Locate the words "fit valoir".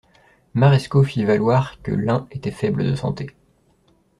1.03-1.79